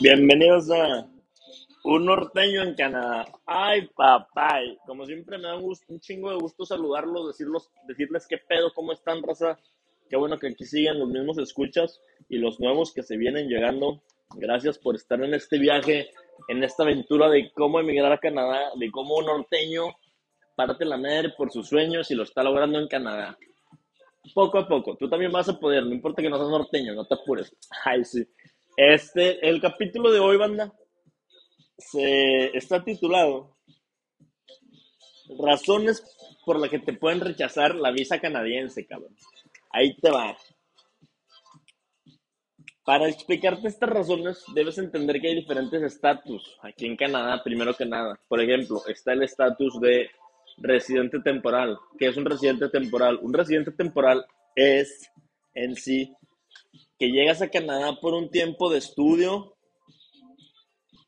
Bienvenidos 0.00 0.70
a 0.70 1.06
Un 1.84 2.04
Norteño 2.06 2.62
en 2.62 2.74
Canadá. 2.74 3.26
Ay, 3.46 3.88
papá. 3.96 4.60
Como 4.86 5.06
siempre 5.06 5.38
me 5.38 5.44
da 5.44 5.56
un, 5.56 5.62
gusto, 5.62 5.86
un 5.88 6.00
chingo 6.00 6.30
de 6.30 6.36
gusto 6.36 6.64
saludarlos, 6.64 7.28
decirlos, 7.28 7.70
decirles 7.86 8.26
qué 8.28 8.38
pedo, 8.38 8.72
cómo 8.74 8.92
están, 8.92 9.22
raza. 9.22 9.58
Qué 10.08 10.16
bueno 10.16 10.38
que 10.38 10.48
aquí 10.48 10.64
siguen 10.64 10.98
los 10.98 11.08
mismos 11.08 11.38
escuchas 11.38 12.00
y 12.28 12.38
los 12.38 12.60
nuevos 12.60 12.92
que 12.92 13.02
se 13.02 13.16
vienen 13.16 13.48
llegando. 13.48 14.02
Gracias 14.36 14.78
por 14.78 14.94
estar 14.94 15.22
en 15.22 15.34
este 15.34 15.58
viaje, 15.58 16.10
en 16.48 16.62
esta 16.62 16.82
aventura 16.82 17.28
de 17.28 17.50
cómo 17.52 17.80
emigrar 17.80 18.12
a 18.12 18.18
Canadá, 18.18 18.70
de 18.78 18.90
cómo 18.90 19.16
un 19.16 19.26
norteño 19.26 19.96
parte 20.54 20.84
la 20.84 20.96
madre 20.96 21.30
por 21.36 21.52
sus 21.52 21.68
sueños 21.68 22.10
y 22.10 22.14
lo 22.14 22.24
está 22.24 22.42
logrando 22.42 22.78
en 22.78 22.88
Canadá. 22.88 23.38
Poco 24.34 24.58
a 24.58 24.68
poco, 24.68 24.96
tú 24.96 25.08
también 25.08 25.30
vas 25.30 25.48
a 25.48 25.58
poder, 25.58 25.84
no 25.84 25.94
importa 25.94 26.20
que 26.20 26.28
no 26.28 26.36
seas 26.36 26.50
norteño, 26.50 26.94
no 26.94 27.06
te 27.06 27.14
apures. 27.14 27.56
Ay, 27.84 28.04
sí. 28.04 28.26
Este, 28.80 29.44
el 29.48 29.60
capítulo 29.60 30.12
de 30.12 30.20
hoy, 30.20 30.36
banda, 30.36 30.72
se 31.76 32.56
está 32.56 32.84
titulado 32.84 33.56
Razones 35.36 36.00
por 36.46 36.60
las 36.60 36.70
que 36.70 36.78
te 36.78 36.92
pueden 36.92 37.20
rechazar 37.20 37.74
la 37.74 37.90
visa 37.90 38.20
canadiense, 38.20 38.86
cabrón. 38.86 39.16
Ahí 39.70 39.96
te 39.96 40.12
va. 40.12 40.38
Para 42.84 43.08
explicarte 43.08 43.66
estas 43.66 43.90
razones, 43.90 44.44
debes 44.54 44.78
entender 44.78 45.20
que 45.20 45.26
hay 45.26 45.34
diferentes 45.34 45.82
estatus 45.82 46.56
aquí 46.62 46.86
en 46.86 46.96
Canadá, 46.96 47.42
primero 47.42 47.74
que 47.74 47.84
nada. 47.84 48.16
Por 48.28 48.40
ejemplo, 48.40 48.80
está 48.86 49.12
el 49.12 49.24
estatus 49.24 49.80
de 49.80 50.08
residente 50.58 51.18
temporal. 51.18 51.76
¿Qué 51.98 52.06
es 52.06 52.16
un 52.16 52.26
residente 52.26 52.68
temporal? 52.68 53.18
Un 53.22 53.34
residente 53.34 53.72
temporal 53.72 54.24
es 54.54 55.10
en 55.52 55.74
sí 55.74 56.14
que 56.98 57.10
llegas 57.10 57.40
a 57.42 57.50
Canadá 57.50 57.98
por 58.00 58.14
un 58.14 58.30
tiempo 58.30 58.70
de 58.70 58.78
estudio 58.78 59.54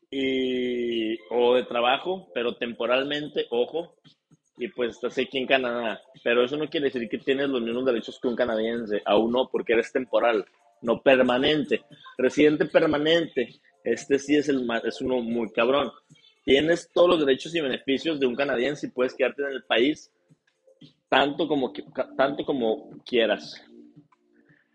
y, 0.09 1.17
o 1.29 1.55
de 1.55 1.63
trabajo, 1.63 2.29
pero 2.33 2.55
temporalmente, 2.55 3.45
ojo, 3.49 3.95
y 4.57 4.67
pues 4.69 4.91
estás 4.91 5.17
aquí 5.17 5.37
en 5.37 5.47
Canadá. 5.47 6.01
Pero 6.23 6.43
eso 6.43 6.55
no 6.57 6.69
quiere 6.69 6.87
decir 6.87 7.09
que 7.09 7.17
tienes 7.17 7.49
los 7.49 7.61
mismos 7.61 7.85
derechos 7.85 8.19
que 8.21 8.27
un 8.27 8.35
canadiense, 8.35 9.01
aún 9.05 9.31
no, 9.31 9.49
porque 9.49 9.73
eres 9.73 9.91
temporal, 9.91 10.45
no 10.81 11.01
permanente. 11.01 11.83
Residente 12.17 12.65
permanente, 12.65 13.59
este 13.83 14.19
sí 14.19 14.35
es, 14.35 14.49
el, 14.49 14.67
es 14.83 15.01
uno 15.01 15.21
muy 15.21 15.51
cabrón. 15.51 15.91
Tienes 16.43 16.89
todos 16.93 17.09
los 17.09 17.19
derechos 17.19 17.53
y 17.55 17.61
beneficios 17.61 18.19
de 18.19 18.27
un 18.27 18.35
canadiense 18.35 18.87
y 18.87 18.91
puedes 18.91 19.13
quedarte 19.13 19.43
en 19.43 19.51
el 19.51 19.63
país 19.63 20.11
tanto 21.09 21.47
como, 21.47 21.73
tanto 22.15 22.45
como 22.45 22.89
quieras. 23.05 23.61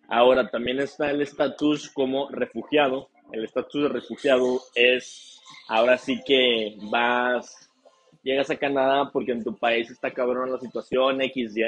Ahora, 0.09 0.49
también 0.49 0.79
está 0.79 1.11
el 1.11 1.21
estatus 1.21 1.91
como 1.91 2.29
refugiado. 2.31 3.09
El 3.33 3.45
estatus 3.45 3.83
de 3.83 3.89
refugiado 3.89 4.61
es, 4.75 5.41
ahora 5.69 5.99
sí 5.99 6.21
que 6.25 6.77
vas, 6.91 7.71
llegas 8.23 8.51
a 8.51 8.57
Canadá 8.57 9.11
porque 9.13 9.33
en 9.33 9.43
tu 9.43 9.57
país 9.57 9.91
está 9.91 10.13
cabrón 10.13 10.53
la 10.53 10.61
situación 10.61 11.21
XY. 11.21 11.65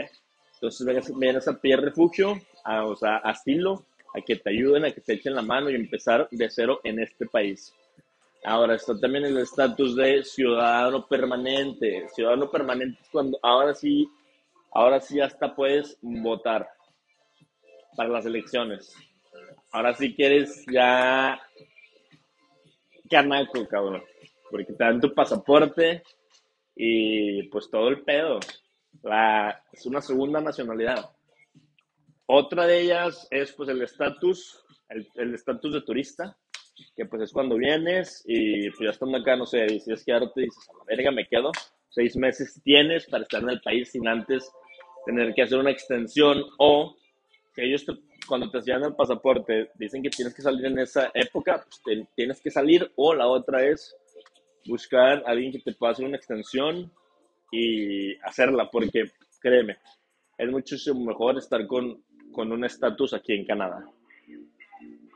Entonces 0.55 1.17
vienes, 1.17 1.49
a 1.49 1.61
pedir 1.61 1.81
refugio, 1.81 2.41
o 2.65 2.97
sea, 2.97 3.17
asilo, 3.19 3.85
a 4.15 4.21
que 4.21 4.37
te 4.37 4.51
ayuden, 4.51 4.85
a 4.85 4.91
que 4.91 5.01
te 5.01 5.15
echen 5.15 5.35
la 5.35 5.43
mano 5.43 5.71
y 5.71 5.75
empezar 5.75 6.29
de 6.31 6.51
cero 6.51 6.81
en 6.85 7.01
este 7.01 7.27
país. 7.27 7.73
Ahora 8.45 8.77
está 8.77 8.99
también 8.99 9.25
el 9.25 9.39
estatus 9.39 9.97
de 9.97 10.23
ciudadano 10.23 11.07
permanente. 11.07 12.09
Ciudadano 12.15 12.49
permanente 12.51 13.01
es 13.03 13.09
cuando 13.09 13.39
ahora 13.43 13.75
sí, 13.75 14.09
ahora 14.73 15.01
sí 15.01 15.21
hasta 15.21 15.55
puedes 15.55 15.99
votar 16.03 16.69
para 17.99 18.11
las 18.11 18.27
elecciones. 18.27 18.95
Ahora 19.73 19.93
sí 19.93 20.15
quieres 20.15 20.65
ya 20.73 21.37
canaco, 23.11 23.67
cabrón. 23.67 24.05
Porque 24.49 24.73
te 24.73 24.85
dan 24.85 25.01
tu 25.01 25.13
pasaporte 25.13 26.05
y 26.77 27.43
pues 27.49 27.69
todo 27.69 27.89
el 27.89 28.03
pedo. 28.05 28.39
La, 29.03 29.65
es 29.73 29.85
una 29.85 30.01
segunda 30.01 30.41
nacionalidad. 30.41 31.11
Otra 32.27 32.69
de 32.69 32.83
ellas 32.83 33.27
es 33.33 33.53
pues 33.55 33.69
el 33.69 33.83
estatus, 33.83 34.65
el 35.17 35.35
estatus 35.35 35.73
de 35.73 35.83
turista, 35.83 36.39
que 36.95 37.05
pues 37.05 37.23
es 37.23 37.33
cuando 37.33 37.57
vienes 37.57 38.23
y 38.29 38.71
pues 38.71 38.81
ya 38.81 38.91
estando 38.91 39.19
acá, 39.19 39.35
no 39.35 39.45
sé, 39.45 39.59
decides 39.63 40.05
quedarte, 40.05 40.43
dices, 40.43 40.69
a 40.71 40.79
la 40.79 40.85
verga 40.85 41.11
me 41.11 41.27
quedo. 41.27 41.51
Seis 41.89 42.17
meses 42.17 42.61
tienes 42.63 43.07
para 43.07 43.25
estar 43.25 43.43
en 43.43 43.51
el 43.51 43.61
país 43.61 43.91
sin 43.91 44.07
antes 44.07 44.49
tener 45.05 45.35
que 45.35 45.43
hacer 45.43 45.59
una 45.59 45.73
extensión 45.73 46.45
o 46.59 46.95
que 47.59 47.65
ellos 47.67 47.85
cuando 48.29 48.49
te 48.49 48.59
enseñan 48.59 48.85
el 48.85 48.95
pasaporte 48.95 49.73
dicen 49.75 50.01
que 50.01 50.11
tienes 50.11 50.33
que 50.33 50.43
salir 50.43 50.67
en 50.67 50.79
esa 50.79 51.11
época, 51.13 51.65
pues 51.83 52.07
tienes 52.15 52.41
que 52.41 52.53
salir 52.53 52.89
o 52.95 53.13
la 53.13 53.27
otra 53.27 53.67
es 53.67 53.97
buscar 54.65 55.25
a 55.27 55.31
alguien 55.31 55.51
que 55.51 55.59
te 55.59 55.73
pueda 55.73 55.91
hacer 55.91 56.07
una 56.07 56.19
extensión 56.19 56.93
y 57.51 58.15
hacerla, 58.19 58.71
porque 58.71 59.11
créeme, 59.41 59.79
es 60.37 60.49
muchísimo 60.49 61.05
mejor 61.05 61.37
estar 61.37 61.67
con, 61.67 62.05
con 62.33 62.53
un 62.53 62.65
estatus 62.65 63.13
aquí 63.13 63.33
en 63.33 63.45
Canadá. 63.45 63.85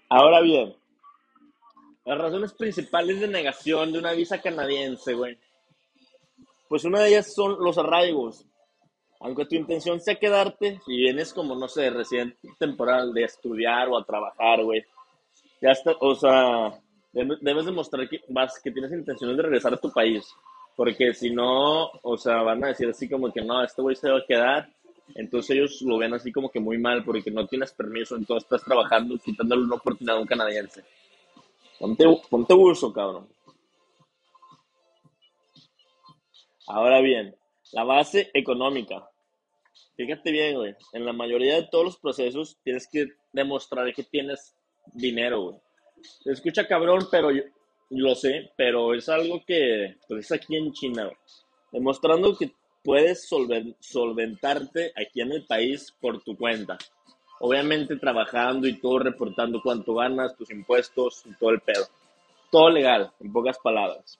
Ahora 0.08 0.40
bien, 0.40 0.74
las 2.04 2.18
razones 2.18 2.52
principales 2.54 3.20
de 3.20 3.28
negación 3.28 3.92
de 3.92 4.00
una 4.00 4.14
visa 4.14 4.42
canadiense, 4.42 5.14
güey, 5.14 5.38
pues 6.68 6.84
una 6.84 7.02
de 7.02 7.10
ellas 7.10 7.32
son 7.32 7.62
los 7.62 7.78
arraigos. 7.78 8.44
Aunque 9.22 9.46
tu 9.46 9.54
intención 9.54 10.00
sea 10.00 10.16
quedarte, 10.16 10.80
si 10.84 10.96
vienes 10.96 11.32
como, 11.32 11.54
no 11.54 11.68
sé, 11.68 11.90
residente 11.90 12.36
temporal 12.58 13.14
de 13.14 13.24
estudiar 13.24 13.88
o 13.88 13.96
a 13.96 14.04
trabajar, 14.04 14.64
güey, 14.64 14.84
ya 15.60 15.70
está, 15.70 15.92
o 16.00 16.14
sea, 16.16 16.72
debes 17.12 17.64
demostrar 17.64 18.08
que, 18.08 18.20
vas, 18.28 18.60
que 18.60 18.72
tienes 18.72 18.90
intenciones 18.90 19.36
de 19.36 19.42
regresar 19.44 19.74
a 19.74 19.80
tu 19.80 19.92
país. 19.92 20.26
Porque 20.74 21.14
si 21.14 21.30
no, 21.30 21.88
o 22.02 22.16
sea, 22.16 22.42
van 22.42 22.64
a 22.64 22.68
decir 22.68 22.88
así 22.88 23.08
como 23.08 23.32
que 23.32 23.42
no, 23.42 23.62
este 23.62 23.80
güey 23.80 23.94
se 23.94 24.10
va 24.10 24.18
a 24.18 24.26
quedar. 24.26 24.68
Entonces 25.14 25.50
ellos 25.50 25.82
lo 25.82 25.98
ven 25.98 26.14
así 26.14 26.32
como 26.32 26.50
que 26.50 26.58
muy 26.58 26.78
mal 26.78 27.04
porque 27.04 27.30
no 27.30 27.46
tienes 27.46 27.72
permiso, 27.72 28.16
entonces 28.16 28.44
estás 28.44 28.64
trabajando, 28.64 29.16
quitándole 29.18 29.62
una 29.62 29.76
oportunidad 29.76 30.16
a 30.16 30.20
un 30.20 30.26
canadiense. 30.26 30.82
Ponte, 31.78 32.04
ponte 32.28 32.54
uso, 32.54 32.92
cabrón. 32.92 33.28
Ahora 36.66 37.00
bien, 37.00 37.36
la 37.72 37.84
base 37.84 38.30
económica. 38.34 39.08
Fíjate 39.96 40.30
bien, 40.30 40.56
güey. 40.56 40.74
En 40.92 41.04
la 41.04 41.12
mayoría 41.12 41.56
de 41.56 41.68
todos 41.70 41.84
los 41.84 41.98
procesos 41.98 42.58
tienes 42.64 42.88
que 42.90 43.08
demostrar 43.32 43.92
que 43.94 44.02
tienes 44.04 44.54
dinero, 44.94 45.42
güey. 45.42 45.60
Se 46.24 46.32
escucha 46.32 46.66
cabrón, 46.66 47.06
pero 47.10 47.30
yo 47.30 47.42
lo 47.90 48.14
sé, 48.14 48.50
pero 48.56 48.94
es 48.94 49.08
algo 49.08 49.42
que 49.46 49.96
pues, 50.08 50.26
es 50.26 50.32
aquí 50.32 50.56
en 50.56 50.72
China, 50.72 51.04
güey. 51.04 51.16
Demostrando 51.72 52.36
que 52.36 52.52
puedes 52.82 53.28
solventarte 53.80 54.92
aquí 54.96 55.20
en 55.20 55.32
el 55.32 55.46
país 55.46 55.94
por 56.00 56.22
tu 56.22 56.36
cuenta. 56.36 56.78
Obviamente 57.40 57.96
trabajando 57.96 58.68
y 58.68 58.78
todo, 58.78 59.00
reportando 59.00 59.60
cuánto 59.62 59.94
ganas, 59.94 60.36
tus 60.36 60.50
impuestos 60.50 61.24
y 61.26 61.34
todo 61.38 61.50
el 61.50 61.60
pedo. 61.60 61.86
Todo 62.50 62.70
legal, 62.70 63.12
en 63.20 63.32
pocas 63.32 63.58
palabras. 63.58 64.18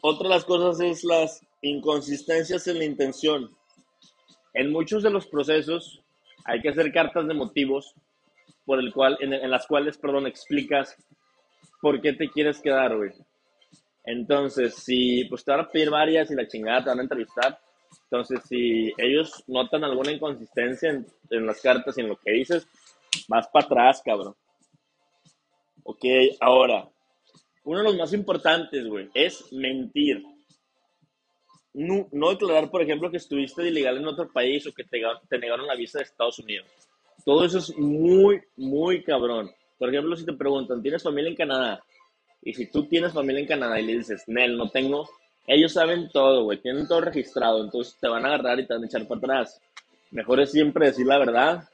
Otra 0.00 0.28
de 0.28 0.34
las 0.34 0.44
cosas 0.44 0.80
es 0.80 1.04
las 1.04 1.40
inconsistencias 1.62 2.66
en 2.66 2.78
la 2.78 2.84
intención. 2.84 3.56
En 4.56 4.72
muchos 4.72 5.02
de 5.02 5.10
los 5.10 5.26
procesos 5.26 6.02
hay 6.46 6.62
que 6.62 6.70
hacer 6.70 6.90
cartas 6.90 7.28
de 7.28 7.34
motivos 7.34 7.94
por 8.64 8.80
el 8.80 8.90
cual, 8.90 9.18
en, 9.20 9.50
las 9.50 9.66
cuales, 9.66 9.98
perdón, 9.98 10.26
explicas 10.26 10.96
por 11.82 12.00
qué 12.00 12.14
te 12.14 12.30
quieres 12.30 12.62
quedar, 12.62 12.96
güey. 12.96 13.12
Entonces, 14.06 14.74
si 14.76 15.26
pues 15.26 15.44
te 15.44 15.50
van 15.50 15.60
a 15.60 15.68
pedir 15.68 15.90
varias 15.90 16.30
y 16.30 16.34
la 16.34 16.48
chingada 16.48 16.84
te 16.84 16.88
van 16.88 17.00
a 17.00 17.02
entrevistar, 17.02 17.58
entonces 18.04 18.40
si 18.48 18.94
ellos 18.96 19.44
notan 19.46 19.84
alguna 19.84 20.12
inconsistencia 20.12 20.88
en, 20.88 21.06
en 21.30 21.46
las 21.46 21.60
cartas 21.60 21.98
y 21.98 22.00
en 22.00 22.08
lo 22.08 22.16
que 22.16 22.32
dices, 22.32 22.66
vas 23.28 23.48
para 23.48 23.66
atrás, 23.66 24.00
cabrón. 24.02 24.34
Ok, 25.82 26.04
ahora, 26.40 26.88
uno 27.64 27.78
de 27.80 27.84
los 27.84 27.96
más 27.96 28.14
importantes, 28.14 28.88
güey, 28.88 29.10
es 29.12 29.52
mentir 29.52 30.24
no, 31.76 32.30
declarar, 32.30 32.70
por 32.70 32.80
ejemplo, 32.80 33.10
que 33.10 33.18
estuviste 33.18 33.68
ilegal 33.68 33.98
en 33.98 34.06
otro 34.06 34.32
país 34.32 34.66
o 34.66 34.72
que 34.72 34.84
te, 34.84 35.02
te 35.28 35.38
negaron 35.38 35.66
la 35.66 35.74
visa 35.74 35.98
de 35.98 36.04
Estados 36.04 36.38
Unidos. 36.38 36.66
Todo 37.24 37.44
eso 37.44 37.58
es 37.58 37.76
muy, 37.76 38.40
muy 38.56 39.02
cabrón. 39.02 39.50
Por 39.78 39.90
ejemplo, 39.90 40.16
si 40.16 40.24
te 40.24 40.32
preguntan, 40.32 40.80
¿tienes 40.80 41.02
familia 41.02 41.28
en 41.28 41.36
Canadá? 41.36 41.84
Y 42.40 42.54
si 42.54 42.70
tú 42.70 42.86
tienes 42.86 43.12
familia 43.12 43.42
en 43.42 43.48
Canadá 43.48 43.78
y 43.78 43.84
le 43.84 43.98
dices, 43.98 44.24
Nel, 44.26 44.56
no 44.56 44.70
tengo, 44.70 45.06
ellos 45.46 45.74
saben 45.74 46.08
todo, 46.10 46.44
güey, 46.44 46.62
tienen 46.62 46.88
todo 46.88 47.02
registrado, 47.02 47.62
entonces 47.62 47.98
te 48.00 48.08
van 48.08 48.24
a 48.24 48.28
agarrar 48.28 48.58
y 48.58 48.66
te 48.66 48.72
van 48.72 48.84
a 48.84 48.86
echar 48.86 49.06
para 49.06 49.18
atrás. 49.18 49.60
Mejor 50.12 50.40
es 50.40 50.52
siempre 50.52 50.86
decir 50.86 51.06
la 51.06 51.18
verdad. 51.18 51.68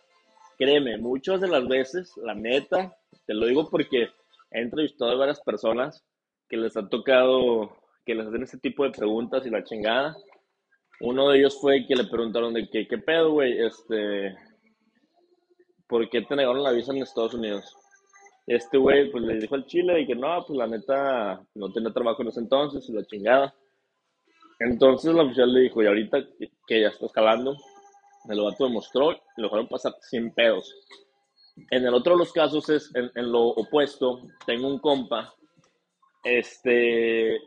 Créeme, 0.59 0.99
muchas 0.99 1.41
de 1.41 1.49
las 1.49 1.69
veces, 1.69 2.17
la 2.17 2.35
neta, 2.35 2.97
te 3.25 3.35
lo 3.35 3.47
digo 3.47 3.71
porque 3.71 4.09
he 4.51 4.61
entrevistado 4.61 5.13
a 5.13 5.17
varias 5.17 5.41
personas 5.41 6.03
que 6.49 6.57
les 6.57 6.77
ha 6.77 6.89
tocado 6.89 7.77
que 8.05 8.15
les 8.15 8.27
hacen 8.27 8.43
ese 8.43 8.59
tipo 8.59 8.85
de 8.85 8.91
preguntas 8.91 9.47
y 9.47 9.51
la 9.51 9.65
chingada. 9.65 10.17
Uno 11.01 11.29
de 11.29 11.39
ellos 11.39 11.59
fue 11.61 11.87
que 11.87 11.97
le 11.97 12.05
preguntaron 12.05 12.55
de 12.55 12.69
que, 12.69 12.87
¿qué 12.87 12.99
pedo, 12.99 13.33
güey? 13.33 13.59
Este, 13.59 14.37
¿por 15.89 16.09
qué 16.09 16.23
te 16.23 16.37
negaron 16.37 16.63
la 16.63 16.73
visa 16.73 16.93
en 16.93 17.03
Estados 17.03 17.35
Unidos? 17.35 17.77
Este 18.47 18.77
güey, 18.77 19.11
pues 19.11 19.25
le 19.25 19.39
dijo 19.39 19.55
al 19.55 19.67
chile 19.67 20.01
y 20.01 20.07
que 20.07 20.15
no, 20.15 20.45
pues 20.47 20.59
la 20.59 20.67
neta, 20.67 21.41
no 21.55 21.73
tenía 21.73 21.93
trabajo 21.93 22.23
en 22.23 22.29
ese 22.29 22.41
entonces 22.41 22.89
y 22.89 22.93
la 22.93 23.05
chingada. 23.05 23.55
Entonces 24.59 25.11
el 25.11 25.21
oficial 25.21 25.53
le 25.53 25.61
dijo, 25.61 25.83
y 25.83 25.87
ahorita 25.87 26.19
que 26.67 26.81
ya 26.81 26.89
está 26.89 27.07
escalando, 27.07 27.57
el 28.29 28.41
vato 28.41 28.65
demostró, 28.65 29.11
lo 29.37 29.45
dejaron 29.45 29.69
pasar 29.69 29.95
sin 30.01 30.33
pedos. 30.33 30.73
En 31.71 31.85
el 31.85 31.95
otro 31.95 32.13
de 32.13 32.21
los 32.21 32.33
casos 32.33 32.69
es, 32.69 32.95
en, 32.95 33.11
en 33.15 33.31
lo 33.31 33.49
opuesto, 33.49 34.23
tengo 34.47 34.69
un 34.69 34.79
compa, 34.79 35.35
este, 36.25 37.41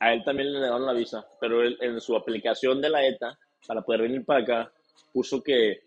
a 0.00 0.12
él 0.12 0.22
también 0.24 0.52
le 0.52 0.60
negaron 0.60 0.86
la 0.86 0.92
visa, 0.92 1.26
pero 1.40 1.62
él, 1.62 1.76
en 1.80 2.00
su 2.00 2.16
aplicación 2.16 2.80
de 2.80 2.90
la 2.90 3.06
ETA, 3.06 3.38
para 3.66 3.82
poder 3.82 4.02
venir 4.02 4.24
para 4.24 4.40
acá, 4.40 4.72
puso 5.12 5.42
que 5.42 5.80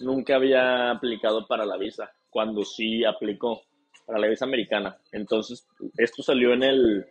nunca 0.00 0.36
había 0.36 0.90
aplicado 0.90 1.46
para 1.46 1.64
la 1.64 1.76
visa, 1.76 2.10
cuando 2.30 2.64
sí 2.64 3.04
aplicó 3.04 3.62
para 4.06 4.18
la 4.18 4.28
visa 4.28 4.44
americana. 4.44 4.98
Entonces, 5.12 5.66
esto 5.96 6.22
salió 6.22 6.52
en 6.52 6.62
el, 6.62 7.06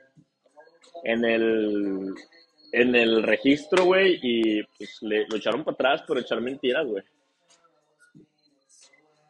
en 1.04 1.26
el, 1.26 2.14
en 2.72 2.96
el 2.96 3.24
registro, 3.24 3.86
güey, 3.86 4.20
y 4.22 4.64
pues 4.78 5.02
le, 5.02 5.28
lo 5.28 5.38
echaron 5.38 5.64
para 5.64 5.74
atrás 5.74 6.04
por 6.04 6.20
echar 6.20 6.42
mentiras, 6.42 6.86
güey. 6.86 7.04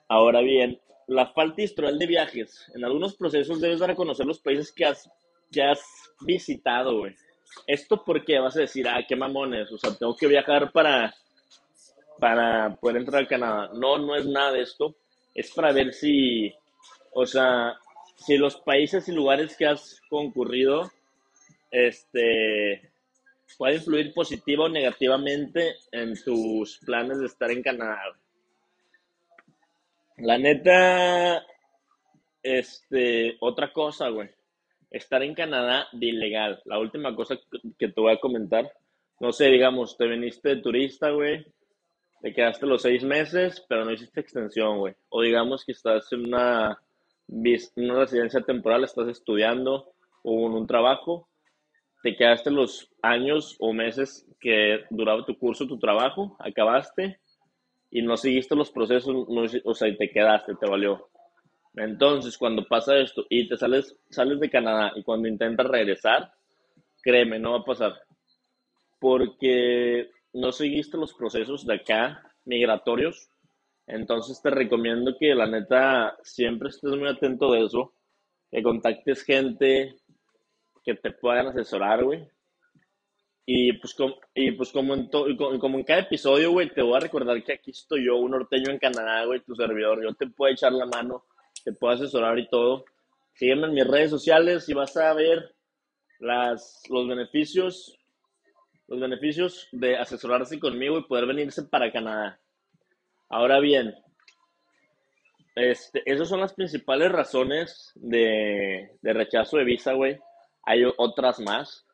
Ahora 0.09 0.41
bien, 0.41 0.79
la 1.07 1.27
falta 1.27 1.57
de 1.57 1.63
historial 1.63 1.97
de 1.97 2.07
viajes. 2.07 2.71
En 2.75 2.83
algunos 2.83 3.15
procesos 3.15 3.59
debes 3.61 3.79
de 3.79 3.87
reconocer 3.87 4.25
los 4.25 4.39
países 4.39 4.71
que 4.71 4.85
has, 4.85 5.09
que 5.53 5.63
has 5.63 5.81
visitado, 6.21 6.99
güey. 6.99 7.15
Esto 7.67 8.03
porque 8.03 8.39
vas 8.39 8.57
a 8.57 8.61
decir, 8.61 8.87
ah, 8.87 9.05
qué 9.07 9.15
mamones, 9.15 9.71
o 9.71 9.77
sea, 9.77 9.95
tengo 9.95 10.15
que 10.15 10.27
viajar 10.27 10.71
para, 10.71 11.13
para 12.19 12.75
poder 12.75 12.97
entrar 12.97 13.23
a 13.23 13.27
Canadá. 13.27 13.69
No, 13.73 13.97
no 13.97 14.15
es 14.15 14.25
nada 14.25 14.51
de 14.51 14.61
esto. 14.61 14.95
Es 15.33 15.51
para 15.51 15.71
ver 15.71 15.93
si, 15.93 16.53
o 17.13 17.25
sea, 17.25 17.75
si 18.15 18.37
los 18.37 18.57
países 18.57 19.07
y 19.07 19.11
lugares 19.11 19.55
que 19.55 19.65
has 19.65 20.01
concurrido, 20.09 20.91
este, 21.71 22.91
puede 23.57 23.75
influir 23.75 24.13
positiva 24.13 24.65
o 24.65 24.69
negativamente 24.69 25.75
en 25.91 26.15
tus 26.23 26.79
planes 26.79 27.19
de 27.19 27.25
estar 27.25 27.51
en 27.51 27.63
Canadá. 27.63 28.01
La 30.17 30.37
neta, 30.37 31.43
este, 32.41 33.37
otra 33.39 33.73
cosa, 33.73 34.09
güey. 34.09 34.29
Estar 34.93 35.23
en 35.23 35.33
Canadá 35.33 35.87
de 35.91 36.05
ilegal. 36.05 36.61
La 36.65 36.77
última 36.79 37.15
cosa 37.15 37.37
que 37.79 37.89
te 37.89 37.99
voy 37.99 38.13
a 38.13 38.19
comentar. 38.19 38.71
No 39.19 39.33
sé, 39.33 39.47
digamos, 39.47 39.97
te 39.97 40.07
viniste 40.07 40.49
de 40.49 40.61
turista, 40.61 41.09
güey. 41.09 41.45
Te 42.21 42.31
quedaste 42.33 42.67
los 42.67 42.83
seis 42.83 43.03
meses, 43.03 43.65
pero 43.67 43.83
no 43.83 43.91
hiciste 43.91 44.21
extensión, 44.21 44.77
güey. 44.77 44.93
O 45.09 45.23
digamos 45.23 45.65
que 45.65 45.71
estás 45.71 46.11
en 46.13 46.27
una, 46.27 46.79
una 47.27 47.95
residencia 47.95 48.41
temporal, 48.41 48.83
estás 48.83 49.07
estudiando 49.07 49.93
o 50.21 50.47
en 50.47 50.53
un 50.53 50.67
trabajo. 50.67 51.27
Te 52.03 52.15
quedaste 52.15 52.51
los 52.51 52.91
años 53.01 53.55
o 53.59 53.73
meses 53.73 54.27
que 54.39 54.85
duraba 54.91 55.25
tu 55.25 55.37
curso, 55.39 55.65
tu 55.65 55.79
trabajo, 55.79 56.37
acabaste 56.39 57.19
y 57.89 58.03
no 58.03 58.15
seguiste 58.15 58.55
los 58.55 58.71
procesos, 58.71 59.27
no, 59.27 59.43
o 59.65 59.73
sea, 59.73 59.87
y 59.87 59.97
te 59.97 60.09
quedaste, 60.09 60.53
te 60.55 60.69
valió. 60.69 61.09
Entonces, 61.75 62.37
cuando 62.37 62.65
pasa 62.65 62.97
esto 62.97 63.25
y 63.29 63.47
te 63.47 63.57
sales, 63.57 63.95
sales 64.09 64.39
de 64.39 64.49
Canadá 64.49 64.91
y 64.95 65.03
cuando 65.03 65.27
intentas 65.27 65.67
regresar, 65.67 66.31
créeme, 67.01 67.39
no 67.39 67.53
va 67.53 67.59
a 67.59 67.65
pasar. 67.65 67.93
Porque 68.99 70.09
no 70.33 70.51
seguiste 70.51 70.97
los 70.97 71.13
procesos 71.13 71.65
de 71.65 71.75
acá 71.75 72.23
migratorios. 72.45 73.29
Entonces 73.87 74.41
te 74.41 74.49
recomiendo 74.49 75.15
que 75.19 75.35
la 75.35 75.45
neta 75.45 76.17
siempre 76.23 76.69
estés 76.69 76.91
muy 76.91 77.07
atento 77.07 77.51
de 77.51 77.65
eso, 77.65 77.93
que 78.49 78.63
contactes 78.63 79.23
gente 79.23 79.95
que 80.83 80.95
te 80.95 81.11
puedan 81.11 81.47
asesorar, 81.47 82.03
güey. 82.03 82.27
Y 83.45 83.73
pues, 83.73 83.93
como, 83.93 84.15
y 84.33 84.51
pues 84.51 84.71
como, 84.71 84.93
en 84.93 85.09
como 85.37 85.77
en 85.77 85.83
cada 85.83 86.01
episodio, 86.01 86.51
güey, 86.51 86.73
te 86.73 86.81
voy 86.81 86.95
a 86.95 87.01
recordar 87.01 87.43
que 87.43 87.53
aquí 87.53 87.71
estoy 87.71 88.05
yo, 88.05 88.15
un 88.15 88.31
norteño 88.31 88.71
en 88.71 88.79
Canadá, 88.79 89.25
güey, 89.25 89.41
tu 89.41 89.53
servidor. 89.53 90.01
Yo 90.01 90.13
te 90.13 90.27
puedo 90.27 90.53
echar 90.53 90.71
la 90.71 90.85
mano, 90.85 91.25
te 91.63 91.73
puedo 91.73 91.93
asesorar 91.93 92.37
y 92.39 92.47
todo. 92.47 92.85
Sígueme 93.33 93.67
en 93.67 93.73
mis 93.73 93.87
redes 93.87 94.09
sociales 94.09 94.67
y 94.69 94.73
vas 94.73 94.95
a 94.97 95.13
ver 95.13 95.55
las, 96.19 96.83
los 96.89 97.07
beneficios 97.07 97.97
los 98.87 98.99
beneficios 98.99 99.67
de 99.71 99.97
asesorarse 99.97 100.59
conmigo 100.59 100.97
y 100.97 101.03
poder 101.03 101.25
venirse 101.25 101.63
para 101.63 101.91
Canadá. 101.91 102.39
Ahora 103.29 103.59
bien, 103.59 103.95
este, 105.55 106.01
esas 106.05 106.29
son 106.29 106.41
las 106.41 106.53
principales 106.53 107.11
razones 107.11 107.91
de, 107.95 108.91
de 109.01 109.13
rechazo 109.13 109.57
de 109.57 109.63
visa, 109.63 109.93
güey. 109.93 110.19
Hay 110.63 110.83
otras 110.97 111.39
más, 111.39 111.85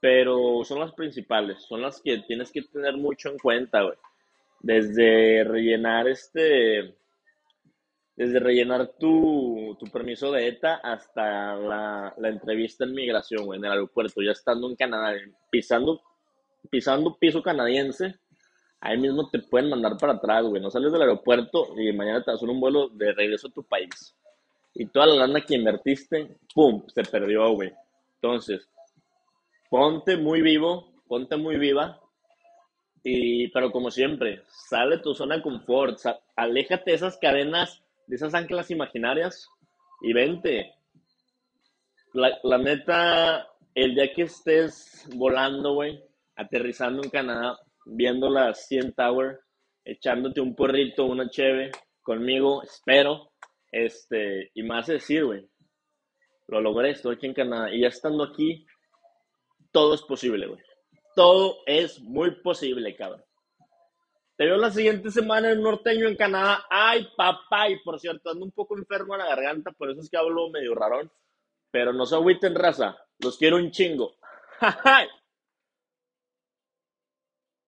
pero 0.00 0.62
son 0.64 0.80
las 0.80 0.92
principales, 0.92 1.62
son 1.62 1.82
las 1.82 2.00
que 2.00 2.18
tienes 2.18 2.52
que 2.52 2.62
tener 2.62 2.96
mucho 2.96 3.30
en 3.30 3.38
cuenta, 3.38 3.82
güey. 3.82 3.96
Desde 4.60 5.44
rellenar 5.44 6.08
este, 6.08 6.94
desde 8.16 8.38
rellenar 8.38 8.92
tu, 8.98 9.76
tu 9.78 9.86
permiso 9.86 10.30
de 10.32 10.48
ETA 10.48 10.76
hasta 10.76 11.56
la, 11.56 12.14
la 12.16 12.28
entrevista 12.28 12.84
en 12.84 12.94
migración, 12.94 13.44
güey, 13.44 13.58
en 13.58 13.64
el 13.64 13.72
aeropuerto, 13.72 14.22
ya 14.22 14.32
estando 14.32 14.68
en 14.68 14.76
Canadá, 14.76 15.14
pisando, 15.50 16.00
pisando 16.70 17.16
piso 17.18 17.42
canadiense, 17.42 18.14
ahí 18.80 18.98
mismo 18.98 19.28
te 19.30 19.38
pueden 19.40 19.70
mandar 19.70 19.96
para 19.96 20.14
atrás, 20.14 20.44
güey. 20.44 20.60
No 20.60 20.70
sales 20.70 20.92
del 20.92 21.02
aeropuerto 21.02 21.68
y 21.76 21.92
mañana 21.92 22.22
te 22.22 22.30
hacen 22.30 22.50
un 22.50 22.60
vuelo 22.60 22.88
de 22.88 23.12
regreso 23.12 23.48
a 23.48 23.52
tu 23.52 23.64
país. 23.64 24.14
Y 24.74 24.86
toda 24.86 25.06
la 25.06 25.26
lana 25.26 25.40
que 25.40 25.54
invertiste, 25.54 26.36
¡pum!, 26.54 26.84
se 26.88 27.02
perdió, 27.04 27.50
güey. 27.52 27.72
Entonces, 28.16 28.68
ponte 29.70 30.16
muy 30.16 30.42
vivo, 30.42 30.92
ponte 31.06 31.36
muy 31.36 31.56
viva. 31.56 32.00
Y, 33.02 33.48
pero 33.48 33.70
como 33.70 33.90
siempre, 33.90 34.42
sale 34.48 34.96
de 34.96 35.02
tu 35.02 35.14
zona 35.14 35.36
de 35.36 35.42
confort, 35.42 35.98
aléjate 36.36 36.90
de 36.90 36.96
esas 36.96 37.18
cadenas, 37.18 37.83
de 38.06 38.16
esas 38.16 38.34
anclas 38.34 38.70
imaginarias 38.70 39.48
y 40.02 40.12
vente. 40.12 40.72
La, 42.12 42.58
neta, 42.58 43.48
el 43.74 43.94
día 43.94 44.12
que 44.12 44.22
estés 44.22 45.08
volando, 45.14 45.74
güey, 45.74 46.00
aterrizando 46.36 47.02
en 47.02 47.10
Canadá, 47.10 47.58
viendo 47.86 48.30
la 48.30 48.54
100 48.54 48.94
Tower, 48.94 49.40
echándote 49.84 50.40
un 50.40 50.54
porrito, 50.54 51.06
una 51.06 51.28
cheve 51.28 51.72
conmigo, 52.02 52.62
espero, 52.62 53.32
este, 53.72 54.50
y 54.54 54.62
más 54.62 54.86
decir, 54.86 55.24
güey, 55.24 55.48
lo 56.46 56.60
logré, 56.60 56.90
estoy 56.90 57.16
aquí 57.16 57.26
en 57.26 57.34
Canadá, 57.34 57.74
y 57.74 57.80
ya 57.80 57.88
estando 57.88 58.22
aquí, 58.22 58.64
todo 59.72 59.94
es 59.94 60.02
posible, 60.02 60.46
güey. 60.46 60.60
Todo 61.16 61.58
es 61.66 62.00
muy 62.00 62.30
posible, 62.42 62.94
cabrón. 62.94 63.24
Te 64.36 64.46
veo 64.46 64.56
la 64.56 64.70
siguiente 64.70 65.10
semana 65.10 65.52
en 65.52 65.62
Norteño, 65.62 66.08
en 66.08 66.16
Canadá. 66.16 66.64
Ay, 66.68 67.06
papá, 67.16 67.68
y 67.68 67.78
por 67.84 68.00
cierto, 68.00 68.30
ando 68.30 68.44
un 68.44 68.50
poco 68.50 68.76
enfermo 68.76 69.14
a 69.14 69.18
la 69.18 69.26
garganta, 69.26 69.70
por 69.70 69.90
eso 69.90 70.00
es 70.00 70.10
que 70.10 70.16
hablo 70.16 70.50
medio 70.50 70.74
rarón. 70.74 71.10
Pero 71.70 71.92
no 71.92 72.04
se 72.04 72.16
agüiten, 72.16 72.54
raza. 72.54 72.96
Los 73.20 73.38
quiero 73.38 73.56
un 73.56 73.70
chingo. 73.70 74.16